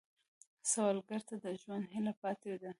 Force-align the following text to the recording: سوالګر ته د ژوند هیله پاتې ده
سوالګر 0.71 1.21
ته 1.27 1.35
د 1.43 1.45
ژوند 1.61 1.83
هیله 1.93 2.13
پاتې 2.21 2.51
ده 2.61 2.69